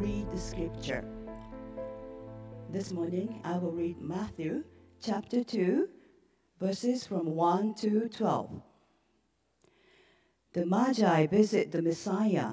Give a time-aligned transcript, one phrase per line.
[0.00, 1.02] Read the scripture.
[2.70, 4.62] This morning I will read Matthew
[5.00, 5.88] chapter 2,
[6.60, 8.62] verses from 1 to 12.
[10.52, 12.52] The Magi visit the Messiah.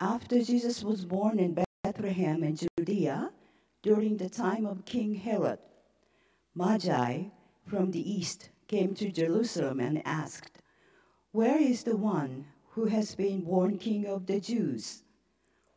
[0.00, 3.30] After Jesus was born in Bethlehem in Judea
[3.82, 5.60] during the time of King Herod,
[6.56, 7.26] Magi
[7.64, 10.60] from the east came to Jerusalem and asked,
[11.30, 15.04] Where is the one who has been born King of the Jews?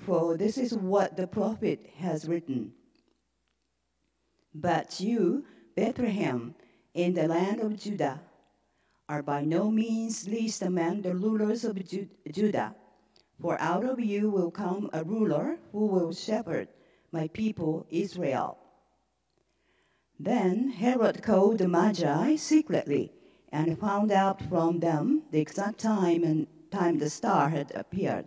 [0.00, 2.72] For this is what the prophet has written.
[4.54, 5.44] But you,
[5.76, 6.54] Bethlehem,
[6.94, 8.20] in the land of Judah,
[9.08, 12.74] are by no means least among the rulers of Ju- Judah.
[13.40, 16.68] For out of you will come a ruler who will shepherd
[17.12, 18.58] my people Israel.
[20.18, 23.12] Then Herod called the Magi secretly
[23.52, 28.26] and found out from them the exact time and time the star had appeared.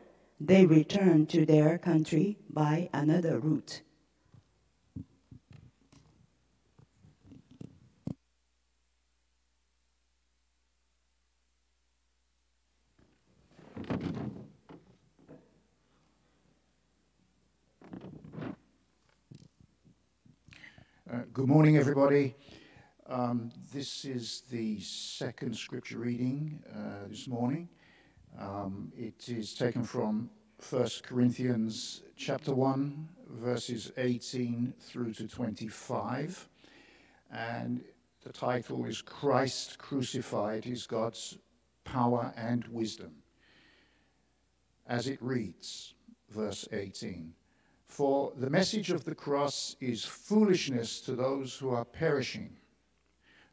[0.43, 3.81] they returned to their country by another route.
[21.11, 22.33] Uh, good morning, everybody.
[23.07, 27.69] Um, this is the second scripture reading uh, this morning.
[28.39, 30.29] Um, it is taken from
[30.69, 36.47] 1 Corinthians chapter 1, verses 18 through to 25.
[37.31, 37.83] And
[38.23, 41.37] the title is Christ Crucified is God's
[41.83, 43.11] Power and Wisdom.
[44.87, 45.93] As it reads,
[46.29, 47.33] verse 18.
[47.87, 52.55] For the message of the cross is foolishness to those who are perishing,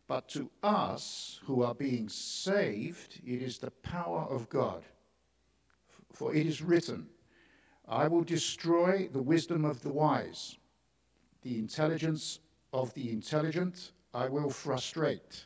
[0.09, 4.83] but to us who are being saved, it is the power of God.
[6.15, 7.07] For it is written,
[7.87, 10.57] I will destroy the wisdom of the wise,
[11.43, 12.41] the intelligence
[12.73, 15.45] of the intelligent I will frustrate.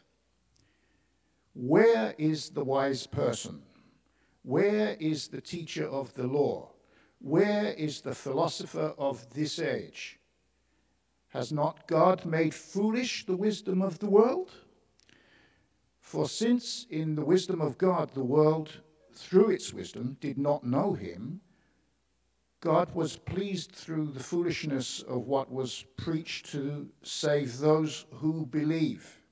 [1.54, 3.62] Where is the wise person?
[4.44, 6.70] Where is the teacher of the law?
[7.20, 10.18] Where is the philosopher of this age?
[11.32, 14.50] Has not God made foolish the wisdom of the world?
[15.98, 18.82] For since in the wisdom of God the world,
[19.14, 21.40] through its wisdom, did not know him,
[22.60, 29.22] God was pleased through the foolishness of what was preached to save those who believe.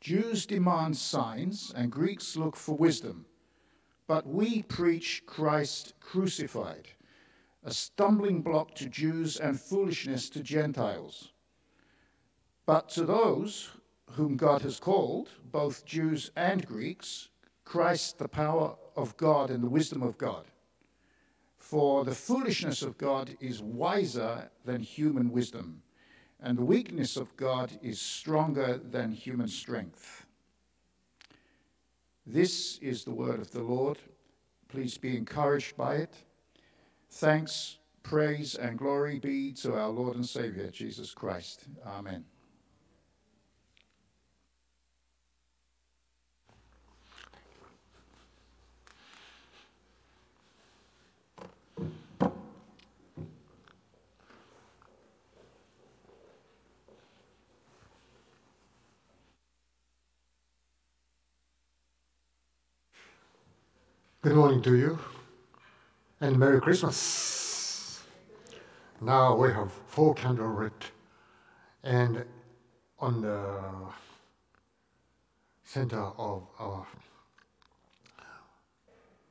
[0.00, 3.24] Jews demand signs, and Greeks look for wisdom.
[4.06, 6.88] But we preach Christ crucified,
[7.64, 11.32] a stumbling block to Jews and foolishness to Gentiles.
[12.66, 13.70] But to those
[14.10, 17.28] whom God has called, both Jews and Greeks,
[17.64, 20.46] Christ the power of God and the wisdom of God.
[21.58, 25.82] For the foolishness of God is wiser than human wisdom,
[26.40, 30.26] and the weakness of God is stronger than human strength.
[32.26, 33.98] This is the word of the Lord.
[34.68, 36.14] Please be encouraged by it.
[37.12, 41.64] Thanks, praise, and glory be to our Lord and Savior, Jesus Christ.
[41.86, 42.24] Amen.
[64.22, 64.98] Good morning to you
[66.22, 68.04] and Merry Christmas.
[69.00, 70.92] Now we have four candles lit
[71.82, 72.24] and
[73.00, 73.60] on the
[75.64, 76.86] center of our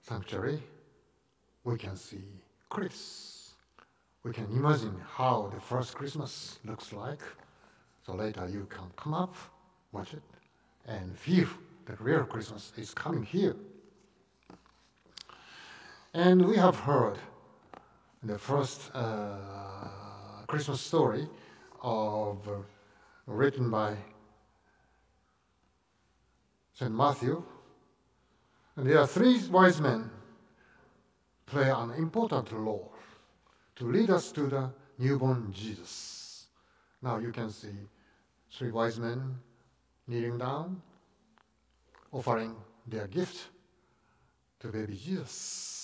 [0.01, 0.61] sanctuary
[1.63, 2.25] we can see
[2.67, 3.53] Chris.
[4.23, 7.21] We can imagine how the first Christmas looks like.
[8.05, 9.35] So later you can come up,
[9.93, 10.23] watch it,
[10.87, 11.47] and feel
[11.85, 13.55] that real Christmas is coming here.
[16.13, 17.17] And we have heard
[18.21, 19.37] the first uh,
[20.45, 21.25] Christmas story
[21.81, 22.51] of uh,
[23.27, 23.95] written by
[26.73, 26.91] St.
[26.91, 27.41] Matthew.
[28.75, 30.09] And there are three wise men
[31.45, 32.91] play an important role
[33.77, 36.47] to lead us to the newborn Jesus.
[37.01, 37.87] Now you can see
[38.51, 39.39] three wise men
[40.07, 40.81] kneeling down,
[42.11, 42.53] offering
[42.85, 43.47] their gift
[44.59, 45.80] to baby Jesus.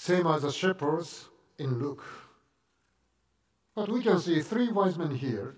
[0.00, 2.02] Same as the shepherds in Luke.
[3.74, 5.56] But we can see three wise men here,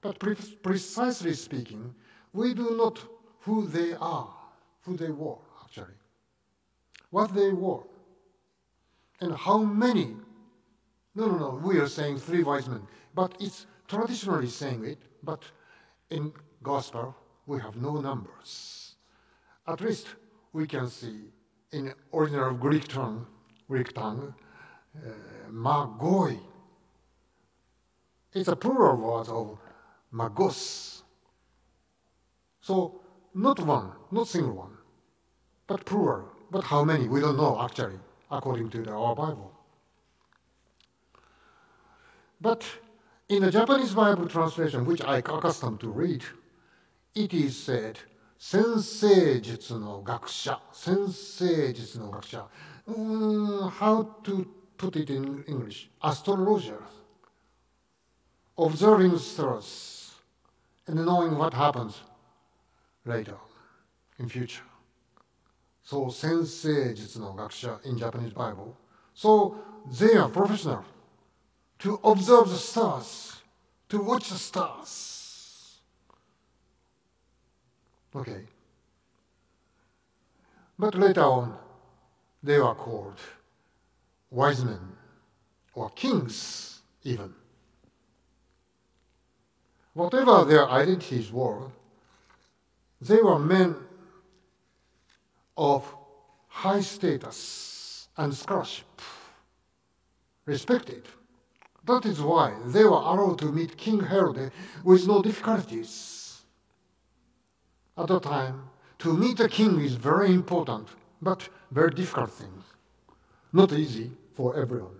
[0.00, 1.94] but pre- precisely speaking,
[2.32, 2.98] we do not
[3.40, 4.34] who they are,
[4.84, 5.98] who they were, actually.
[7.10, 7.82] What they were,
[9.20, 10.16] and how many.
[11.14, 15.42] No, no, no, we are saying three wise men, but it's traditionally saying it, but
[16.08, 16.32] in
[16.62, 17.14] Gospel,
[17.44, 18.94] we have no numbers.
[19.68, 20.06] At least
[20.54, 21.24] we can see
[21.70, 23.26] in original Greek tongue,
[23.67, 24.33] Greek tongue,
[24.95, 25.09] uh,
[25.51, 26.39] magoi.
[28.33, 29.57] It's a plural word of
[30.13, 31.01] magos.
[32.61, 33.01] So
[33.33, 34.77] not one, not single one,
[35.67, 36.29] but plural.
[36.51, 37.07] But how many?
[37.07, 37.99] We don't know actually,
[38.31, 39.51] according to the, our Bible.
[42.41, 42.63] But
[43.27, 46.23] in the Japanese Bible translation, which I accustomed to read,
[47.13, 47.99] it is said,
[48.41, 52.47] 先生術の学者、先生術の学者。
[52.88, 54.46] uh, how to
[54.76, 56.82] put it in English, astrologer,
[58.58, 60.14] observing stars
[60.86, 62.00] and knowing what happens
[63.04, 63.36] later
[64.18, 64.62] in future.
[65.82, 68.76] So sensei jutsu no gakusha in Japanese Bible.
[69.14, 69.56] So
[69.98, 70.84] they are professional
[71.80, 73.42] to observe the stars,
[73.88, 75.80] to watch the stars.
[78.16, 78.44] Okay.
[80.78, 81.56] But later on,
[82.44, 83.18] they were called
[84.30, 84.92] wise men
[85.74, 87.32] or kings, even.
[89.94, 91.70] Whatever their identities were,
[93.00, 93.74] they were men
[95.56, 95.82] of
[96.48, 99.00] high status and scholarship,
[100.44, 101.04] respected.
[101.86, 104.52] That is why they were allowed to meet King Herod
[104.84, 106.42] with no difficulties.
[107.96, 108.68] At the time,
[108.98, 110.88] to meet a king is very important,
[111.24, 112.52] but very difficult thing.
[113.52, 114.98] Not easy for everyone.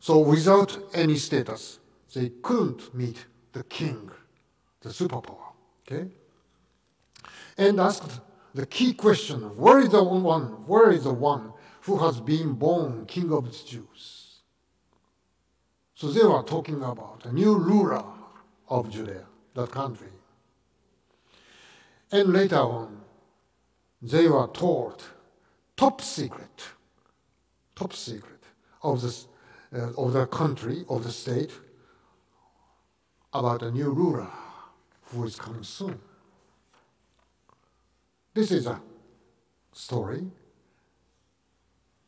[0.00, 1.78] So without any status,
[2.14, 4.10] they couldn't meet the king,
[4.80, 5.52] the superpower.
[5.86, 6.10] Okay?
[7.56, 8.20] And asked
[8.54, 11.52] the key question, where is the one, where is the one
[11.82, 14.40] who has been born king of the Jews?
[15.94, 18.02] So they were talking about a new ruler
[18.68, 20.08] of Judea, that country.
[22.10, 23.02] And later on,
[24.02, 25.02] they were told
[25.76, 26.64] top secret,
[27.74, 28.42] top secret
[28.82, 29.28] of, this,
[29.74, 31.52] uh, of the country, of the state,
[33.32, 34.28] about a new ruler
[35.04, 35.98] who is coming soon.
[38.34, 38.80] This is a
[39.72, 40.26] story.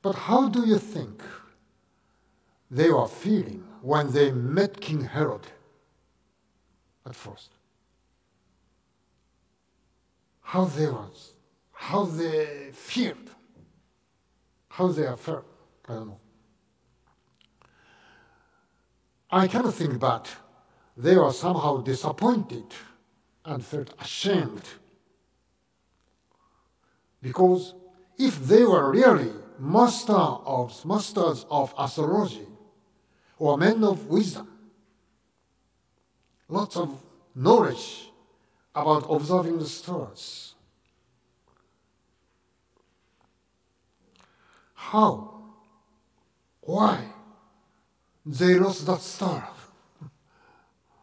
[0.03, 1.23] But how do you think
[2.71, 5.47] they were feeling when they met King Herod
[7.07, 7.51] at first?
[10.55, 11.33] how they was,
[11.85, 13.29] how they feared,
[14.71, 15.45] how they felt.
[15.87, 16.21] I don't know.
[19.31, 20.35] I cannot think that
[20.97, 22.65] they were somehow disappointed
[23.45, 24.63] and felt ashamed.
[27.21, 27.75] Because
[28.19, 32.49] if they were really master of, masters of astrology
[33.39, 34.49] or men of wisdom,
[36.49, 36.89] lots of
[37.35, 38.11] knowledge
[38.75, 40.54] about observing the stars.
[44.91, 45.43] How?
[46.61, 47.05] Why?
[48.27, 49.49] They lost that star.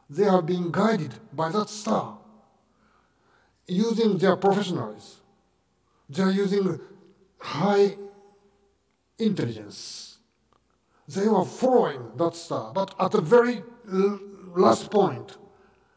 [0.09, 2.17] They are being guided by that star.
[3.67, 5.21] Using their professionals,
[6.09, 6.79] they are using
[7.37, 7.95] high
[9.17, 10.17] intelligence.
[11.07, 13.63] They were following that star, but at the very
[14.55, 15.37] last point,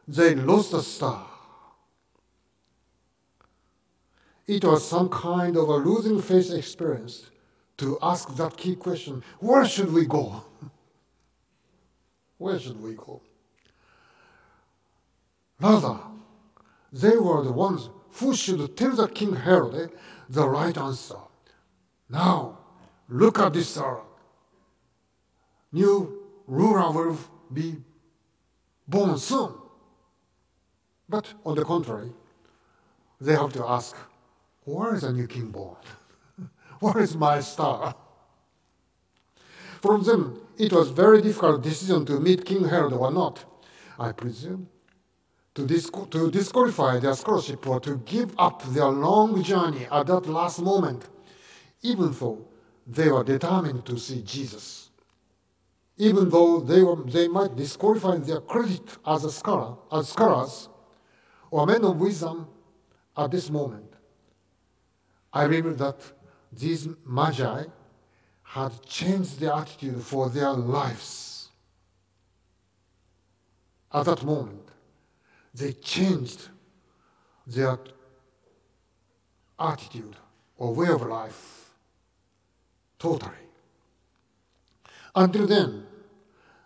[0.07, 1.27] they lost the star.
[4.47, 7.31] it was some kind of a losing face experience
[7.77, 10.43] to ask that key question where should we go?
[12.37, 13.21] where should we go?
[15.59, 15.99] Rather,
[16.91, 19.91] they were the ones who should tell the King Herod
[20.29, 21.15] the right answer.
[22.09, 22.59] Now,
[23.09, 23.95] look at this uh,
[25.71, 27.17] new ruler will
[27.51, 27.77] be
[28.87, 29.53] born soon.
[31.07, 32.11] But on the contrary,
[33.21, 33.95] they have to ask,
[34.63, 35.77] where is the new king born?
[36.79, 37.95] Where is my star?
[39.81, 43.45] From them, it was very difficult decision to meet King Herod or not.
[43.99, 44.67] I presume
[45.53, 50.27] to, disc- to disqualify their scholarship or to give up their long journey at that
[50.27, 51.07] last moment,
[51.81, 52.45] even though
[52.85, 54.89] they were determined to see Jesus.
[55.97, 60.67] Even though they, were, they might disqualify their credit as a scholar, as scholars,
[61.49, 62.47] or men of wisdom
[63.15, 63.93] at this moment,
[65.31, 65.99] I believe that
[66.55, 67.65] these magi
[68.43, 71.49] had changed their attitude for their lives.
[73.93, 74.67] At that moment,
[75.53, 76.49] they changed
[77.47, 77.79] their
[79.59, 80.15] attitude
[80.57, 81.71] or way of life
[82.99, 83.31] totally.
[85.15, 85.85] Until then,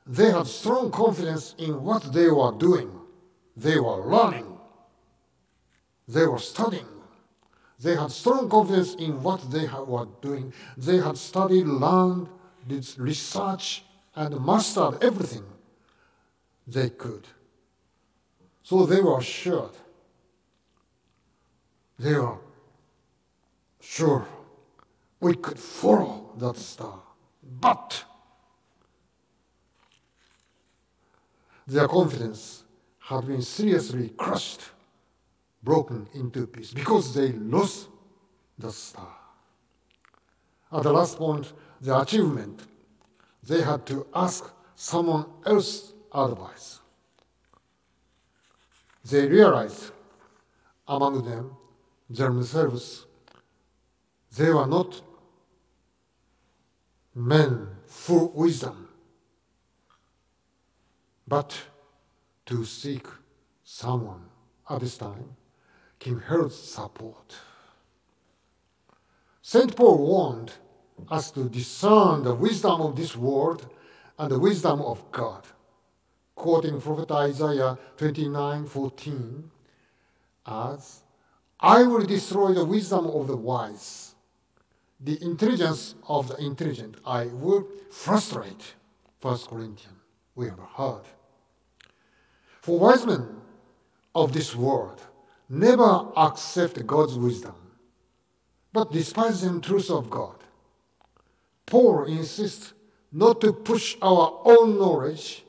[0.06, 2.90] they had strong confidence in what they were doing.
[3.56, 4.58] They were learning.
[6.08, 6.99] They were studying.
[7.82, 10.54] They had strong confidence in what they were doing.
[10.78, 12.28] They had studied, learned,
[12.68, 13.84] did research,
[14.16, 15.46] and mastered everything
[16.68, 17.26] they could.
[18.64, 19.72] So they were assured.
[21.98, 22.38] They were
[23.80, 24.28] sure
[25.20, 27.00] we could follow that star.
[27.44, 28.04] But
[31.66, 32.64] their confidence
[33.00, 34.62] had been seriously crushed,
[35.64, 37.90] broken into pieces, because they lost
[38.58, 39.16] the star.
[40.72, 41.52] At the last point,
[41.82, 42.62] the achievement,
[43.44, 46.80] they had to ask someone else's advice.
[49.10, 49.92] They realized
[50.88, 51.56] among them
[52.10, 53.06] themselves
[54.38, 55.02] they were not
[57.16, 58.88] men full wisdom,
[61.28, 61.58] but
[62.46, 63.08] to seek
[63.64, 64.22] someone
[64.70, 65.36] at this time,
[66.00, 67.36] King Herod's support.
[69.42, 69.76] St.
[69.76, 70.54] Paul warned
[71.10, 73.68] us to discern the wisdom of this world
[74.18, 75.46] and the wisdom of God
[76.40, 79.52] quoting Prophet Isaiah 29:14
[80.48, 81.04] as
[81.60, 84.16] I will destroy the wisdom of the wise,
[85.00, 86.96] the intelligence of the intelligent.
[87.06, 88.76] I will frustrate.
[89.22, 90.00] 1 Corinthians,
[90.36, 91.04] we have heard.
[92.62, 93.42] For wise men
[94.16, 95.02] of this world
[95.50, 97.56] never accept God's wisdom,
[98.72, 100.36] but despise the truth of God.
[101.66, 102.74] Paul insists
[103.12, 105.44] not to push our own knowledge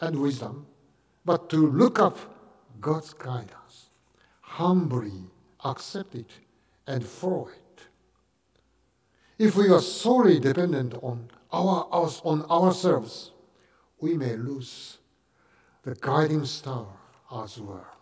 [0.00, 0.66] and wisdom,
[1.24, 2.18] but to look up
[2.80, 3.90] God's guidance,
[4.40, 5.24] humbly
[5.64, 6.30] accept it,
[6.86, 7.80] and follow it.
[9.38, 13.32] If we are solely dependent on, our, on ourselves,
[14.00, 14.98] we may lose
[15.82, 16.86] the guiding star
[17.32, 17.95] as well.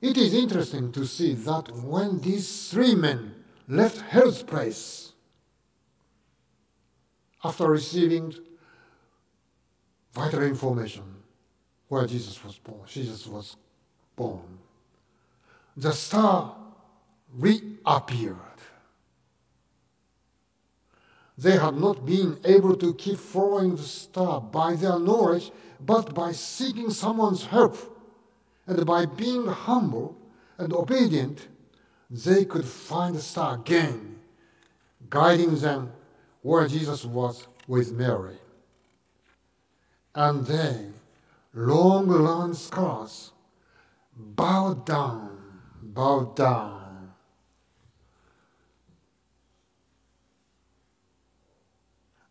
[0.00, 3.34] It is interesting to see that when these three men
[3.66, 5.12] left Herod's place,
[7.44, 8.34] after receiving
[10.12, 11.04] vital information
[11.88, 12.80] where Jesus was born.
[12.86, 13.56] Jesus was
[14.16, 14.58] born.
[15.76, 16.56] The star
[17.32, 18.36] reappeared.
[21.36, 26.32] They had not been able to keep following the star by their knowledge, but by
[26.32, 27.76] seeking someone's help.
[28.68, 30.16] And by being humble
[30.58, 31.48] and obedient,
[32.08, 34.20] they could find the star again,
[35.10, 35.92] guiding them
[36.42, 38.38] where Jesus was with Mary
[40.18, 40.86] and they,
[41.54, 43.30] long learned scholars,
[44.16, 45.38] bowed down,
[45.80, 47.12] bowed down.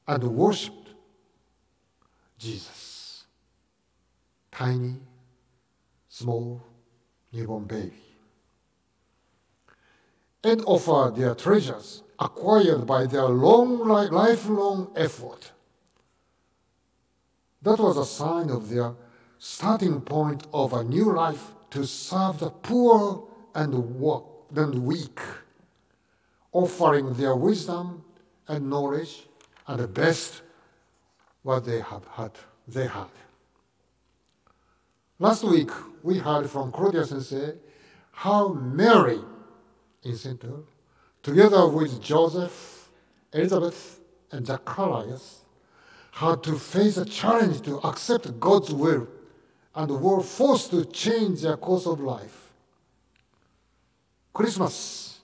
[0.06, 0.90] And worshipped
[2.38, 3.24] Jesus,
[4.52, 4.96] tiny,
[6.20, 6.62] small,
[7.32, 8.04] newborn baby,
[10.44, 15.52] and offer their treasures acquired by their long, lifelong effort
[17.68, 18.94] that was a sign of their
[19.40, 25.20] starting point of a new life to serve the poor and the weak,
[26.52, 28.04] offering their wisdom
[28.48, 29.28] and knowledge
[29.68, 30.44] and the best
[31.44, 32.32] what they have had.
[32.68, 33.10] They had.
[35.20, 35.72] Last week
[36.04, 37.56] we heard from Claudia Sensei
[38.12, 39.20] how Mary
[40.04, 40.60] in center,
[41.24, 42.90] together with Joseph,
[43.34, 44.00] Elizabeth,
[44.32, 45.42] and Zacharias,
[46.12, 49.08] had to face a challenge to accept God's will
[49.74, 52.54] and were forced to change their course of life.
[54.34, 55.20] Christmas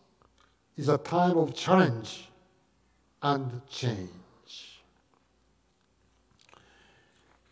[0.75, 2.29] is a time of challenge
[3.21, 4.09] and change.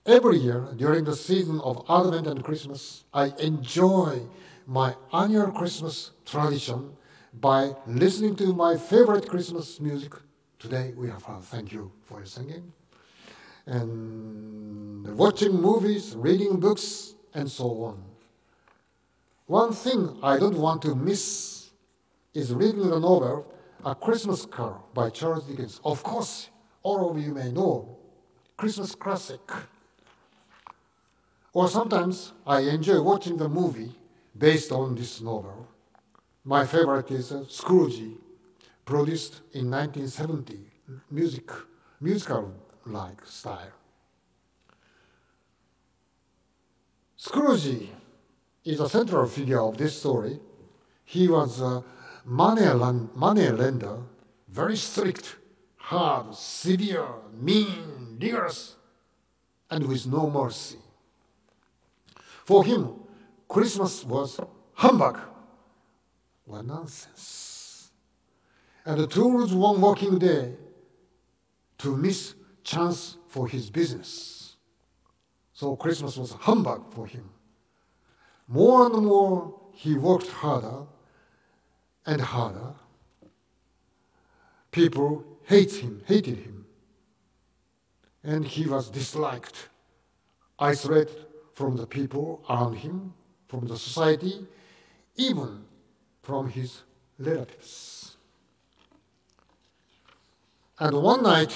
[0.05, 4.22] Every year during the season of Advent and Christmas, I enjoy
[4.65, 6.93] my annual Christmas tradition
[7.39, 10.13] by listening to my favorite Christmas music.
[10.58, 12.74] Today we have a thank you for your singing.
[13.67, 18.03] And watching movies, reading books, and so on.
[19.46, 21.70] One thing I don't want to miss
[22.34, 23.53] is reading the novel
[23.86, 25.79] A Christmas Carol by Charles Dickens.
[25.86, 26.50] Of course,
[26.81, 28.00] all of you may know
[28.58, 29.41] Christmas classic.
[31.53, 33.93] Or sometimes I enjoy watching the movie
[34.38, 35.67] based on this novel.
[36.43, 38.01] My favorite is uh, Scrooge,
[38.86, 40.60] produced in 1970,
[41.12, 41.50] music,
[42.00, 43.74] musical-like style.
[47.17, 47.89] Scrooge
[48.63, 50.39] is a central figure of this story.
[51.03, 51.84] He was a
[52.25, 52.65] money,
[53.13, 53.98] money lender,
[54.48, 55.36] very strict,
[55.75, 58.75] hard, severe, mean, rigorous,
[59.70, 60.77] and with no mercy.
[62.51, 63.00] For him,
[63.48, 64.38] Christmas was
[64.74, 65.17] humbug,
[66.46, 67.91] was nonsense.
[68.84, 70.55] And the tools one working day
[71.77, 74.58] to miss chance for his business.
[75.53, 77.29] So Christmas was humbug for him.
[78.50, 80.87] More and more he worked harder
[82.05, 82.74] and harder.
[84.72, 86.66] People hate him, hated him.
[88.25, 89.70] And he was disliked,
[90.59, 93.14] isolated from the people around him,
[93.48, 94.46] from the society,
[95.16, 95.66] even
[96.22, 96.83] from his
[97.20, 98.18] relatives.
[100.79, 101.53] And one night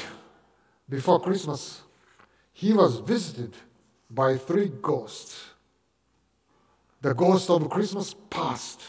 [0.88, 1.82] before Christmas,
[2.54, 3.56] he was visited
[4.10, 5.52] by three ghosts
[7.02, 8.82] the ghost of Christmas past,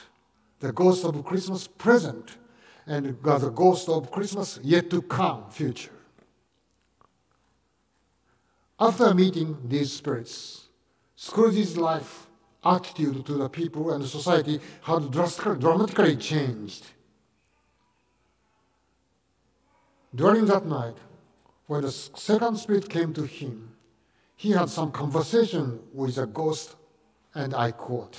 [0.60, 2.38] the ghost of Christmas present,
[2.86, 5.92] and the ghost of Christmas yet to come, future.
[8.80, 10.65] After meeting these spirits,
[11.16, 12.26] Scrooge's life,
[12.62, 16.86] attitude to the people and society had dramatically changed.
[20.14, 20.96] During that night,
[21.66, 23.72] when the second spirit came to him,
[24.36, 26.76] he had some conversation with a ghost,
[27.34, 28.18] and I quote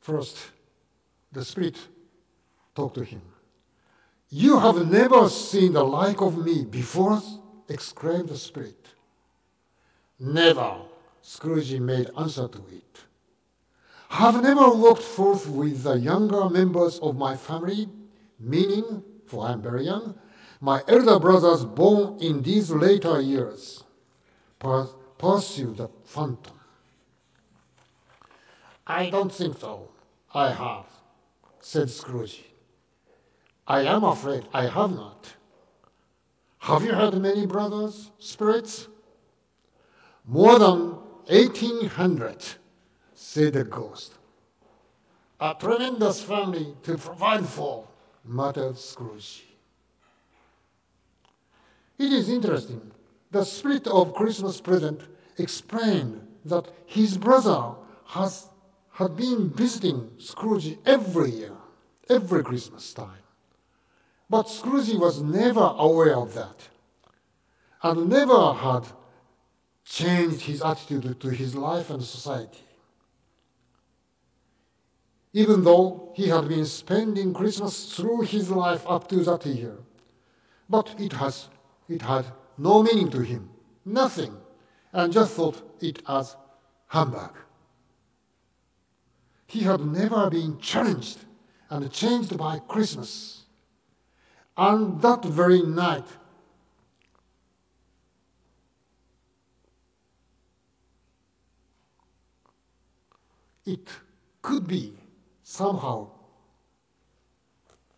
[0.00, 0.38] First,
[1.30, 1.76] the spirit
[2.74, 3.20] talked to him.
[4.30, 7.20] You have never seen the like of me before,
[7.68, 8.88] exclaimed the spirit.
[10.20, 10.82] Never,
[11.22, 13.04] Scrooge made answer to it.
[14.10, 17.88] Have never walked forth with the younger members of my family,
[18.38, 20.14] meaning, for I am very young,
[20.60, 23.82] my elder brothers born in these later years,
[24.58, 26.60] pursue the phantom.
[28.86, 29.88] I don't think so.
[30.34, 30.84] I have,
[31.60, 32.42] said Scrooge.
[33.66, 35.34] I am afraid I have not.
[36.58, 38.88] Have you had many brothers, spirits?
[40.30, 40.92] More than
[41.26, 42.36] 1800,
[43.14, 44.14] said the ghost.
[45.40, 47.88] A tremendous family to provide for,
[48.24, 49.44] muttered Scrooge.
[51.98, 52.92] It is interesting.
[53.32, 55.00] The spirit of Christmas present
[55.36, 57.74] explained that his brother
[58.06, 58.50] has
[58.92, 61.56] had been visiting Scrooge every year,
[62.08, 63.24] every Christmas time.
[64.28, 66.68] But Scrooge was never aware of that
[67.82, 68.86] and never had
[69.90, 72.62] changed his attitude to his life and society.
[75.32, 79.78] Even though he had been spending Christmas through his life up to that year,
[80.68, 81.48] but it, has,
[81.88, 82.24] it had
[82.56, 83.50] no meaning to him,
[83.84, 84.36] nothing,
[84.92, 86.36] and just thought it as
[86.86, 87.36] humbug.
[89.48, 91.18] He had never been challenged
[91.68, 93.42] and changed by Christmas.
[94.56, 96.06] And that very night,
[103.66, 103.88] it
[104.42, 104.94] could be
[105.42, 106.10] somehow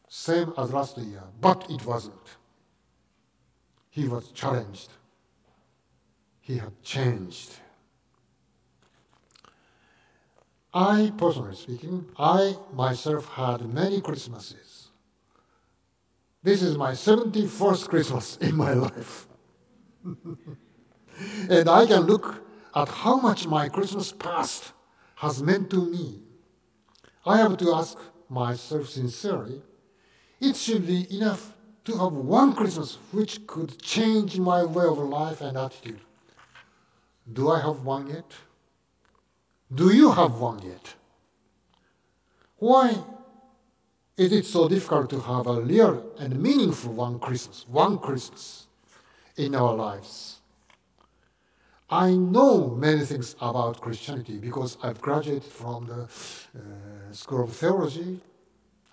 [0.09, 2.37] same as last year, but it wasn't.
[3.89, 4.91] He was challenged.
[6.41, 7.53] He had changed.
[10.75, 14.89] I, personally speaking, I myself had many Christmases.
[16.43, 19.29] This is my 71st Christmas in my life.
[20.05, 22.43] and I can look
[22.75, 24.73] at how much my Christmas passed
[25.23, 26.19] has meant to me,
[27.25, 27.97] I have to ask
[28.29, 29.63] myself sincerely
[30.41, 31.53] it should be enough
[31.85, 36.01] to have one Christmas which could change my way of life and attitude.
[37.33, 38.33] Do I have one yet?
[39.73, 40.95] Do you have one yet?
[42.59, 42.97] Why
[44.17, 48.67] is it so difficult to have a real and meaningful one Christmas, one Christmas
[49.37, 50.42] in our lives?
[51.93, 58.19] I know many things about Christianity because I've graduated from the uh, School of Theology.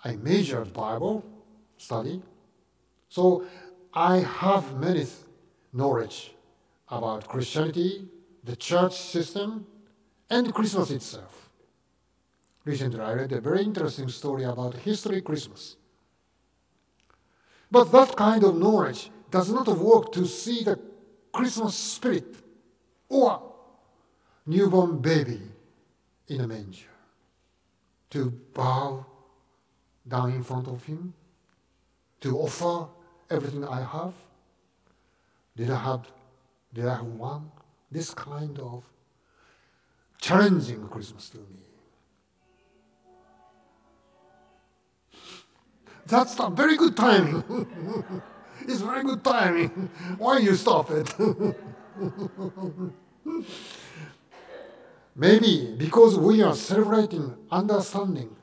[0.04, 1.24] I majored Bible
[1.78, 2.20] study.
[3.08, 3.46] So
[3.94, 5.06] I have many
[5.72, 6.32] knowledge
[6.90, 8.06] about Christianity,
[8.44, 9.66] the church system,
[10.28, 11.48] and Christmas itself.
[12.66, 15.76] Recently, I read a very interesting story about history Christmas.
[17.70, 20.78] But that kind of knowledge does not work to see the
[21.32, 22.39] Christmas spirit
[23.10, 23.42] or
[24.46, 25.42] newborn baby
[26.28, 26.86] in a manger.
[28.10, 29.04] To bow
[30.08, 31.12] down in front of him,
[32.20, 32.88] to offer
[33.28, 34.14] everything I have.
[35.56, 36.10] Did I have,
[36.72, 37.50] did I have one?
[37.90, 38.84] This kind of
[40.18, 41.66] challenging Christmas to me.
[46.06, 47.44] That's a very good timing.
[48.62, 49.90] it's very good timing.
[50.18, 51.14] Why you stop it?
[55.14, 58.34] Maybe because we are celebrating understanding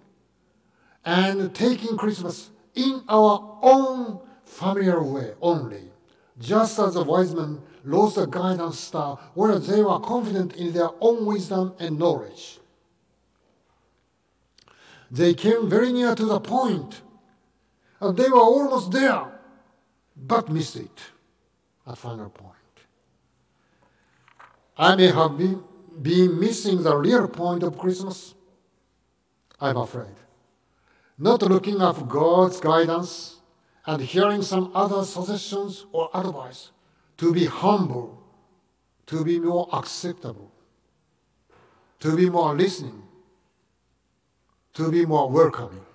[1.04, 5.92] and taking Christmas in our own familiar way only,
[6.38, 10.90] just as the wise men lost the guidance star where they were confident in their
[11.02, 12.60] own wisdom and knowledge.
[15.10, 17.02] They came very near to the point,
[18.02, 19.40] and they were almost there,
[20.16, 21.02] but missed it
[21.88, 22.57] at final point.
[24.78, 25.64] I may have been,
[26.02, 28.36] been missing the real point of Christmas.
[29.60, 30.16] I'm afraid
[31.18, 33.38] not looking at God's guidance
[33.86, 36.72] and hearing some other suggestions or advice
[37.18, 38.22] to be humble,
[39.08, 40.52] to be more acceptable,
[42.00, 43.02] to be more listening,
[44.74, 45.86] to be more welcoming.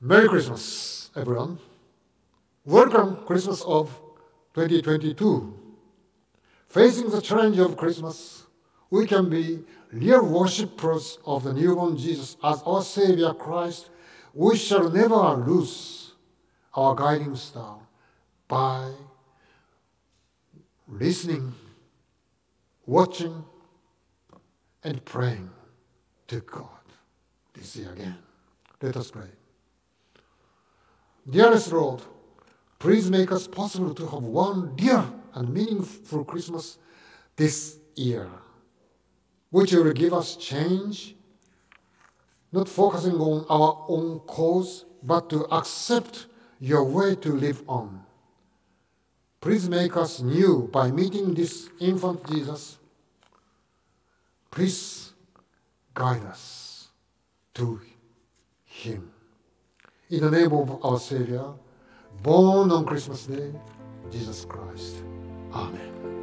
[0.00, 1.58] Merry Christmas, everyone.
[2.64, 4.00] Welcome Christmas of
[4.54, 5.67] 2022.
[6.68, 8.44] Facing the challenge of Christmas,
[8.90, 13.90] we can be real worshippers of the newborn Jesus as our Savior Christ,
[14.34, 16.12] we shall never lose
[16.74, 17.78] our guiding star
[18.46, 18.90] by
[20.86, 21.54] listening,
[22.86, 23.44] watching,
[24.84, 25.50] and praying
[26.28, 26.68] to God
[27.54, 28.16] this year again.
[28.80, 29.28] Let us pray.
[31.28, 32.02] Dearest Lord,
[32.78, 35.04] please make us possible to have one dear
[35.38, 36.78] and meaningful Christmas
[37.36, 38.28] this year
[39.50, 41.16] Would you give us change,
[42.52, 46.26] not focusing on our own cause, but to accept
[46.60, 48.04] your way to live on.
[49.40, 52.78] Please make us new by meeting this infant Jesus.
[54.50, 55.12] Please
[55.94, 56.88] guide us
[57.54, 57.80] to
[58.64, 59.10] him.
[60.10, 61.52] In the name of our Savior,
[62.22, 63.52] born on Christmas Day,
[64.10, 64.96] Jesus Christ.
[65.52, 66.17] Amen.